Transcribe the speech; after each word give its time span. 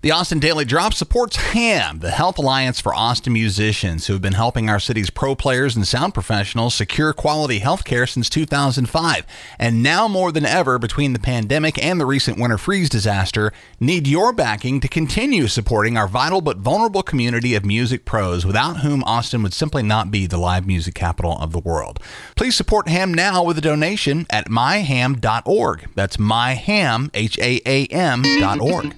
The 0.00 0.12
Austin 0.12 0.38
Daily 0.38 0.64
Drop 0.64 0.94
supports 0.94 1.36
HAAM, 1.36 1.98
the 2.02 2.12
Health 2.12 2.38
Alliance 2.38 2.80
for 2.80 2.94
Austin 2.94 3.32
musicians, 3.32 4.06
who 4.06 4.12
have 4.12 4.22
been 4.22 4.34
helping 4.34 4.70
our 4.70 4.78
city's 4.78 5.10
pro 5.10 5.34
players 5.34 5.74
and 5.74 5.84
sound 5.88 6.14
professionals 6.14 6.76
secure 6.76 7.12
quality 7.12 7.58
health 7.58 7.82
care 7.82 8.06
since 8.06 8.30
2005. 8.30 9.26
And 9.58 9.82
now 9.82 10.06
more 10.06 10.30
than 10.30 10.46
ever, 10.46 10.78
between 10.78 11.14
the 11.14 11.18
pandemic 11.18 11.84
and 11.84 12.00
the 12.00 12.06
recent 12.06 12.38
winter 12.38 12.58
freeze 12.58 12.88
disaster, 12.88 13.52
need 13.80 14.06
your 14.06 14.32
backing 14.32 14.78
to 14.82 14.86
continue 14.86 15.48
supporting 15.48 15.96
our 15.96 16.06
vital 16.06 16.42
but 16.42 16.58
vulnerable 16.58 17.02
community 17.02 17.56
of 17.56 17.64
music 17.64 18.04
pros, 18.04 18.46
without 18.46 18.82
whom 18.82 19.02
Austin 19.02 19.42
would 19.42 19.52
simply 19.52 19.82
not 19.82 20.12
be 20.12 20.28
the 20.28 20.38
live 20.38 20.64
music 20.64 20.94
capital 20.94 21.36
of 21.40 21.50
the 21.50 21.58
world. 21.58 21.98
Please 22.36 22.54
support 22.54 22.86
HAAM 22.86 23.12
now 23.12 23.42
with 23.42 23.58
a 23.58 23.62
donation 23.62 24.26
at 24.30 24.48
myhaam.org. 24.48 25.88
That's 25.96 26.18
myham, 26.18 27.10
H 27.14 27.36
A 27.40 27.60
A 27.66 27.86
M 27.86 28.22
dot 28.38 28.60
org. 28.60 28.94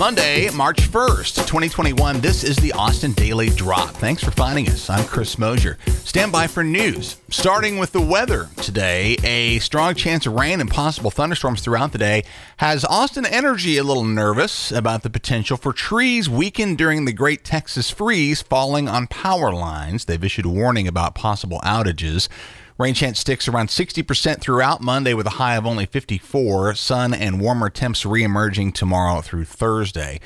Monday, 0.00 0.48
March 0.52 0.80
1st, 0.80 1.46
2021. 1.46 2.22
This 2.22 2.42
is 2.42 2.56
the 2.56 2.72
Austin 2.72 3.12
Daily 3.12 3.50
Drop. 3.50 3.90
Thanks 3.90 4.24
for 4.24 4.30
finding 4.30 4.66
us. 4.70 4.88
I'm 4.88 5.04
Chris 5.04 5.36
Mosier. 5.36 5.76
Stand 5.88 6.32
by 6.32 6.46
for 6.46 6.64
news. 6.64 7.18
Starting 7.28 7.76
with 7.76 7.92
the 7.92 8.00
weather 8.00 8.48
today, 8.62 9.18
a 9.22 9.58
strong 9.58 9.94
chance 9.94 10.24
of 10.24 10.32
rain 10.32 10.62
and 10.62 10.70
possible 10.70 11.10
thunderstorms 11.10 11.60
throughout 11.60 11.92
the 11.92 11.98
day 11.98 12.24
has 12.56 12.82
Austin 12.86 13.26
Energy 13.26 13.76
a 13.76 13.84
little 13.84 14.02
nervous 14.02 14.72
about 14.72 15.02
the 15.02 15.10
potential 15.10 15.58
for 15.58 15.74
trees 15.74 16.30
weakened 16.30 16.78
during 16.78 17.04
the 17.04 17.12
Great 17.12 17.44
Texas 17.44 17.90
Freeze 17.90 18.40
falling 18.40 18.88
on 18.88 19.06
power 19.06 19.52
lines. 19.52 20.06
They've 20.06 20.24
issued 20.24 20.46
a 20.46 20.48
warning 20.48 20.88
about 20.88 21.14
possible 21.14 21.60
outages. 21.62 22.26
Rain 22.80 22.94
chance 22.94 23.20
sticks 23.20 23.46
around 23.46 23.68
60% 23.68 24.40
throughout 24.40 24.80
Monday 24.80 25.12
with 25.12 25.26
a 25.26 25.36
high 25.36 25.56
of 25.56 25.66
only 25.66 25.84
54. 25.84 26.74
Sun 26.74 27.12
and 27.12 27.38
warmer 27.38 27.68
temps 27.68 28.04
reemerging 28.04 28.72
tomorrow 28.72 29.20
through 29.20 29.44
Thursday. 29.44 30.18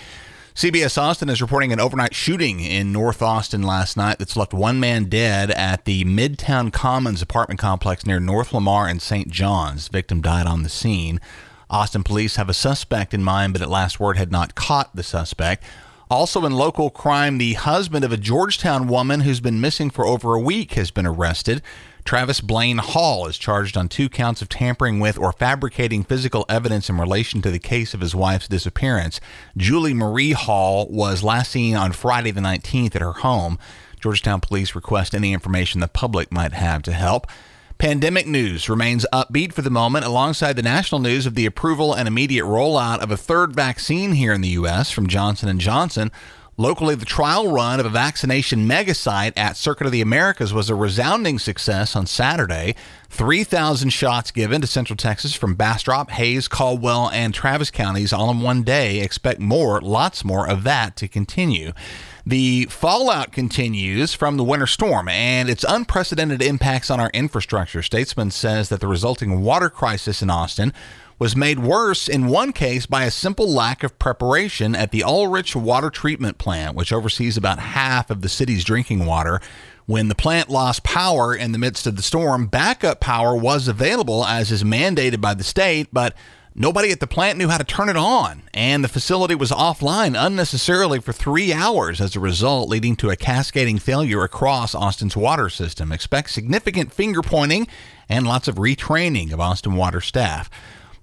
CBS 0.54 0.96
Austin 0.96 1.28
is 1.28 1.42
reporting 1.42 1.72
an 1.72 1.80
overnight 1.80 2.14
shooting 2.14 2.60
in 2.60 2.92
North 2.92 3.22
Austin 3.22 3.64
last 3.64 3.96
night 3.96 4.20
that's 4.20 4.36
left 4.36 4.54
one 4.54 4.78
man 4.78 5.06
dead 5.06 5.50
at 5.50 5.84
the 5.84 6.04
Midtown 6.04 6.72
Commons 6.72 7.20
apartment 7.20 7.58
complex 7.58 8.06
near 8.06 8.20
North 8.20 8.52
Lamar 8.52 8.86
and 8.86 9.02
St. 9.02 9.28
John's. 9.28 9.88
The 9.88 9.98
victim 9.98 10.20
died 10.20 10.46
on 10.46 10.62
the 10.62 10.68
scene. 10.68 11.20
Austin 11.68 12.04
police 12.04 12.36
have 12.36 12.48
a 12.48 12.54
suspect 12.54 13.12
in 13.12 13.24
mind, 13.24 13.52
but 13.52 13.62
at 13.62 13.68
last 13.68 13.98
word 13.98 14.16
had 14.16 14.30
not 14.30 14.54
caught 14.54 14.94
the 14.94 15.02
suspect. 15.02 15.64
Also 16.08 16.44
in 16.44 16.52
local 16.52 16.88
crime, 16.88 17.38
the 17.38 17.54
husband 17.54 18.04
of 18.04 18.12
a 18.12 18.16
Georgetown 18.16 18.86
woman 18.86 19.22
who's 19.22 19.40
been 19.40 19.60
missing 19.60 19.90
for 19.90 20.06
over 20.06 20.34
a 20.34 20.40
week 20.40 20.74
has 20.74 20.92
been 20.92 21.06
arrested. 21.06 21.60
Travis 22.04 22.42
Blaine 22.42 22.78
Hall 22.78 23.26
is 23.26 23.38
charged 23.38 23.78
on 23.78 23.88
two 23.88 24.10
counts 24.10 24.42
of 24.42 24.50
tampering 24.50 25.00
with 25.00 25.18
or 25.18 25.32
fabricating 25.32 26.04
physical 26.04 26.44
evidence 26.50 26.90
in 26.90 26.98
relation 26.98 27.40
to 27.40 27.50
the 27.50 27.58
case 27.58 27.94
of 27.94 28.00
his 28.00 28.14
wife's 28.14 28.46
disappearance. 28.46 29.20
Julie 29.56 29.94
Marie 29.94 30.32
Hall 30.32 30.86
was 30.90 31.22
last 31.22 31.52
seen 31.52 31.74
on 31.74 31.92
Friday 31.92 32.30
the 32.30 32.42
19th 32.42 32.94
at 32.94 33.00
her 33.00 33.12
home. 33.12 33.58
Georgetown 33.98 34.40
police 34.40 34.74
request 34.74 35.14
any 35.14 35.32
information 35.32 35.80
the 35.80 35.88
public 35.88 36.30
might 36.30 36.52
have 36.52 36.82
to 36.82 36.92
help. 36.92 37.26
Pandemic 37.78 38.26
news 38.26 38.68
remains 38.68 39.06
upbeat 39.10 39.52
for 39.52 39.62
the 39.62 39.70
moment 39.70 40.04
alongside 40.04 40.56
the 40.56 40.62
national 40.62 41.00
news 41.00 41.24
of 41.24 41.34
the 41.34 41.46
approval 41.46 41.94
and 41.94 42.06
immediate 42.06 42.44
rollout 42.44 42.98
of 42.98 43.10
a 43.10 43.16
third 43.16 43.54
vaccine 43.54 44.12
here 44.12 44.32
in 44.32 44.42
the 44.42 44.48
US 44.48 44.90
from 44.90 45.06
Johnson 45.06 45.58
& 45.58 45.60
Johnson. 45.60 46.12
Locally, 46.56 46.94
the 46.94 47.04
trial 47.04 47.50
run 47.50 47.80
of 47.80 47.86
a 47.86 47.90
vaccination 47.90 48.68
megasite 48.68 49.32
at 49.36 49.56
Circuit 49.56 49.86
of 49.86 49.92
the 49.92 50.00
Americas 50.00 50.54
was 50.54 50.70
a 50.70 50.74
resounding 50.76 51.40
success 51.40 51.96
on 51.96 52.06
Saturday. 52.06 52.76
3,000 53.10 53.90
shots 53.90 54.30
given 54.30 54.60
to 54.60 54.66
Central 54.68 54.96
Texas 54.96 55.34
from 55.34 55.56
Bastrop, 55.56 56.10
Hays, 56.10 56.46
Caldwell, 56.46 57.10
and 57.10 57.34
Travis 57.34 57.72
counties 57.72 58.12
all 58.12 58.30
in 58.30 58.40
one 58.40 58.62
day. 58.62 59.00
Expect 59.00 59.40
more, 59.40 59.80
lots 59.80 60.24
more 60.24 60.48
of 60.48 60.62
that 60.62 60.94
to 60.96 61.08
continue. 61.08 61.72
The 62.24 62.66
fallout 62.66 63.32
continues 63.32 64.14
from 64.14 64.36
the 64.36 64.44
winter 64.44 64.66
storm 64.66 65.08
and 65.08 65.50
its 65.50 65.64
unprecedented 65.68 66.40
impacts 66.40 66.88
on 66.88 67.00
our 67.00 67.10
infrastructure. 67.12 67.82
Statesman 67.82 68.30
says 68.30 68.68
that 68.68 68.80
the 68.80 68.86
resulting 68.86 69.42
water 69.42 69.68
crisis 69.68 70.22
in 70.22 70.30
Austin 70.30 70.72
was 71.18 71.36
made 71.36 71.60
worse 71.60 72.08
in 72.08 72.26
one 72.26 72.52
case 72.52 72.86
by 72.86 73.04
a 73.04 73.10
simple 73.10 73.48
lack 73.48 73.82
of 73.82 73.98
preparation 73.98 74.74
at 74.74 74.90
the 74.90 75.00
Ullrich 75.00 75.54
Water 75.54 75.90
Treatment 75.90 76.38
Plant, 76.38 76.76
which 76.76 76.92
oversees 76.92 77.36
about 77.36 77.58
half 77.58 78.10
of 78.10 78.20
the 78.20 78.28
city's 78.28 78.64
drinking 78.64 79.06
water. 79.06 79.40
When 79.86 80.08
the 80.08 80.14
plant 80.14 80.48
lost 80.48 80.82
power 80.82 81.34
in 81.34 81.52
the 81.52 81.58
midst 81.58 81.86
of 81.86 81.96
the 81.96 82.02
storm, 82.02 82.46
backup 82.46 83.00
power 83.00 83.36
was 83.36 83.68
available 83.68 84.24
as 84.24 84.50
is 84.50 84.64
mandated 84.64 85.20
by 85.20 85.34
the 85.34 85.44
state, 85.44 85.88
but 85.92 86.14
nobody 86.54 86.90
at 86.90 87.00
the 87.00 87.06
plant 87.06 87.36
knew 87.36 87.48
how 87.48 87.58
to 87.58 87.64
turn 87.64 87.90
it 87.90 87.96
on, 87.96 88.44
and 88.54 88.82
the 88.82 88.88
facility 88.88 89.34
was 89.34 89.50
offline 89.50 90.16
unnecessarily 90.18 91.00
for 91.00 91.12
three 91.12 91.52
hours 91.52 92.00
as 92.00 92.16
a 92.16 92.20
result, 92.20 92.70
leading 92.70 92.96
to 92.96 93.10
a 93.10 93.16
cascading 93.16 93.78
failure 93.78 94.22
across 94.22 94.74
Austin's 94.74 95.16
water 95.16 95.50
system. 95.50 95.92
Expect 95.92 96.30
significant 96.30 96.90
finger 96.90 97.20
pointing 97.20 97.68
and 98.08 98.26
lots 98.26 98.48
of 98.48 98.56
retraining 98.56 99.32
of 99.32 99.40
Austin 99.40 99.74
water 99.74 100.00
staff. 100.00 100.48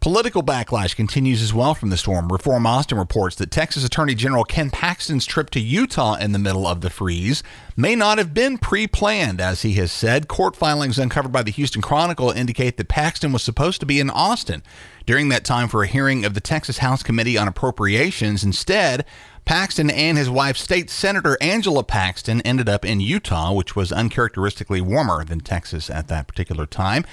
Political 0.02 0.42
backlash 0.42 0.96
continues 0.96 1.44
as 1.44 1.54
well 1.54 1.76
from 1.76 1.92
the 1.92 1.98
storm. 1.98 2.30
Reform 2.30 2.66
Austin 2.66 2.98
reports 2.98 3.36
that 3.36 3.52
Texas 3.52 3.86
Attorney 3.86 4.16
General 4.16 4.44
Ken 4.44 4.72
Paxton's 4.72 5.28
trip 5.28 5.52
to 5.52 5.60
Utah 5.60 6.16
in 6.16 6.32
the 6.32 6.40
middle 6.40 6.66
of 6.66 6.82
the 6.82 6.90
freeze 6.90 7.44
may 7.78 7.96
not 7.96 8.18
have 8.18 8.34
been 8.34 8.58
pre 8.58 8.88
planned, 8.88 9.40
as 9.40 9.62
he 9.62 9.74
has 9.74 9.92
said. 9.92 10.28
Court 10.28 10.56
filings 10.56 10.98
uncovered 10.98 11.32
by 11.32 11.44
the 11.44 11.52
Houston 11.52 11.84
Chronicle 11.84 12.32
indicate 12.32 12.78
that 12.78 12.88
Paxton 12.88 13.32
was 13.32 13.44
supposed 13.44 13.80
to 13.82 13.86
be 13.86 14.00
in 14.00 14.10
Austin 14.10 14.64
during 15.06 15.30
that 15.30 15.46
time 15.46 15.68
for 15.68 15.84
a 15.84 15.88
hearing 15.88 16.26
of 16.26 16.34
the 16.34 16.42
Texas 16.42 16.80
House 16.80 17.04
Committee 17.04 17.38
on 17.38 17.48
Appropriations. 17.48 18.44
Instead, 18.44 19.06
Paxton 19.46 19.92
and 19.92 20.18
his 20.18 20.32
wife, 20.32 20.58
State 20.58 20.90
Senator 20.90 21.38
Angela 21.42 21.84
Paxton, 21.84 22.42
ended 22.42 22.68
up 22.68 22.84
in 22.84 23.02
Utah, 23.02 23.54
which 23.54 23.76
was 23.76 23.92
uncharacteristically 23.92 24.82
warmer 24.82 25.24
than 25.24 25.42
Texas 25.42 25.92
at 25.92 26.08
that 26.08 26.28
particular 26.28 26.66
time. 26.66 27.06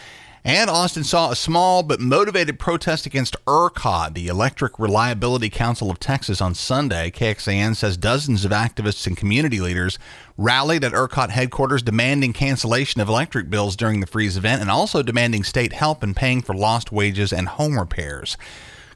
And 0.44 0.70
Austin 0.70 1.04
saw 1.04 1.30
a 1.30 1.36
small 1.36 1.82
but 1.82 2.00
motivated 2.00 2.58
protest 2.58 3.06
against 3.06 3.36
ERCOT, 3.46 4.14
the 4.14 4.28
Electric 4.28 4.78
Reliability 4.78 5.50
Council 5.50 5.90
of 5.90 5.98
Texas, 5.98 6.40
on 6.40 6.54
Sunday. 6.54 7.10
KXAN 7.10 7.74
says 7.74 7.96
dozens 7.96 8.44
of 8.44 8.52
activists 8.52 9.06
and 9.06 9.16
community 9.16 9.60
leaders 9.60 9.98
rallied 10.36 10.84
at 10.84 10.92
ERCOT 10.92 11.30
headquarters 11.30 11.82
demanding 11.82 12.32
cancellation 12.32 13.00
of 13.00 13.08
electric 13.08 13.50
bills 13.50 13.74
during 13.74 14.00
the 14.00 14.06
freeze 14.06 14.36
event 14.36 14.60
and 14.60 14.70
also 14.70 15.02
demanding 15.02 15.42
state 15.42 15.72
help 15.72 16.04
in 16.04 16.14
paying 16.14 16.40
for 16.40 16.54
lost 16.54 16.92
wages 16.92 17.32
and 17.32 17.48
home 17.48 17.78
repairs. 17.78 18.36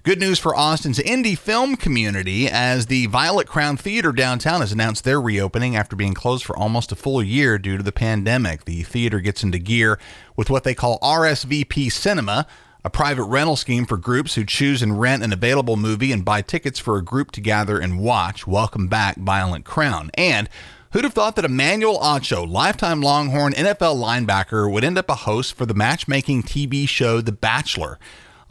Good 0.04 0.18
news 0.18 0.40
for 0.40 0.52
Austin's 0.56 0.98
indie 0.98 1.38
film 1.38 1.76
community 1.76 2.48
as 2.48 2.86
the 2.86 3.06
Violet 3.06 3.46
Crown 3.46 3.76
Theater 3.76 4.10
downtown 4.10 4.60
has 4.60 4.72
announced 4.72 5.04
their 5.04 5.20
reopening 5.20 5.76
after 5.76 5.94
being 5.94 6.12
closed 6.12 6.44
for 6.44 6.56
almost 6.56 6.90
a 6.90 6.96
full 6.96 7.22
year 7.22 7.56
due 7.56 7.76
to 7.76 7.84
the 7.84 7.92
pandemic. 7.92 8.64
The 8.64 8.82
theater 8.82 9.20
gets 9.20 9.44
into 9.44 9.60
gear 9.60 10.00
with 10.34 10.50
what 10.50 10.64
they 10.64 10.74
call 10.74 10.98
RSVP 10.98 11.92
Cinema, 11.92 12.48
a 12.84 12.90
private 12.90 13.26
rental 13.26 13.54
scheme 13.54 13.86
for 13.86 13.96
groups 13.96 14.34
who 14.34 14.44
choose 14.44 14.82
and 14.82 15.00
rent 15.00 15.22
an 15.22 15.32
available 15.32 15.76
movie 15.76 16.10
and 16.10 16.24
buy 16.24 16.42
tickets 16.42 16.80
for 16.80 16.96
a 16.96 17.04
group 17.04 17.30
to 17.30 17.40
gather 17.40 17.78
and 17.78 18.00
watch. 18.00 18.44
Welcome 18.44 18.88
back, 18.88 19.18
Violet 19.18 19.64
Crown. 19.64 20.10
And 20.14 20.48
Who'd 20.90 21.04
have 21.04 21.14
thought 21.14 21.36
that 21.36 21.46
Emmanuel 21.46 21.98
Acho, 22.00 22.46
lifetime 22.46 23.00
Longhorn 23.00 23.54
NFL 23.54 23.96
linebacker, 23.96 24.70
would 24.70 24.84
end 24.84 24.98
up 24.98 25.08
a 25.08 25.14
host 25.14 25.54
for 25.54 25.64
the 25.64 25.72
matchmaking 25.72 26.42
TV 26.42 26.86
show 26.86 27.22
The 27.22 27.32
Bachelor? 27.32 27.98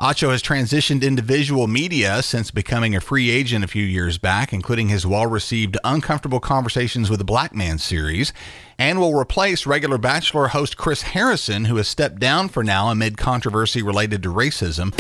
Acho 0.02 0.32
has 0.32 0.42
transitioned 0.42 1.04
into 1.04 1.22
visual 1.22 1.68
media 1.68 2.24
since 2.24 2.50
becoming 2.50 2.96
a 2.96 3.00
free 3.00 3.30
agent 3.30 3.64
a 3.64 3.68
few 3.68 3.86
years 3.86 4.18
back, 4.18 4.52
including 4.52 4.90
his 4.90 5.06
well 5.06 5.28
received 5.28 5.78
Uncomfortable 5.84 6.40
Conversations 6.40 7.08
with 7.08 7.22
a 7.22 7.24
Black 7.24 7.54
Man 7.54 7.78
series, 7.78 8.34
and 8.80 9.00
will 9.00 9.14
replace 9.14 9.68
regular 9.68 10.00
Bachelor 10.00 10.48
host 10.48 10.76
Chris 10.76 11.04
Harrison, 11.04 11.66
who 11.66 11.76
has 11.76 11.88
stepped 11.88 12.18
down 12.18 12.50
for 12.50 12.64
now 12.64 12.90
amid 12.90 13.16
controversy 13.16 13.84
related 13.84 14.24
to 14.24 14.34
racism. 14.34 14.92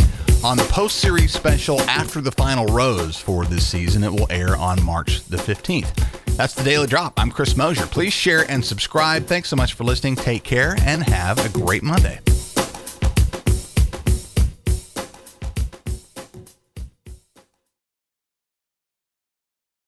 On 0.45 0.55
the 0.55 0.65
post 0.65 0.97
series 0.97 1.33
special 1.33 1.81
After 1.81 2.21
the 2.21 2.31
Final 2.33 2.67
Rose 2.67 3.17
for 3.17 3.43
this 3.45 3.65
season, 3.65 4.03
it 4.03 4.11
will 4.11 4.27
air 4.29 4.55
on 4.55 4.83
March 4.83 5.23
the 5.23 5.37
15th. 5.37 5.95
That's 6.37 6.53
the 6.53 6.63
Daily 6.63 6.85
Drop. 6.85 7.19
I'm 7.19 7.31
Chris 7.31 7.57
Mosier. 7.57 7.87
Please 7.87 8.13
share 8.13 8.45
and 8.51 8.63
subscribe. 8.63 9.25
Thanks 9.25 9.49
so 9.49 9.55
much 9.55 9.73
for 9.73 9.83
listening. 9.83 10.15
Take 10.15 10.43
care 10.43 10.75
and 10.81 11.01
have 11.01 11.43
a 11.43 11.49
great 11.49 11.81
Monday. 11.81 12.19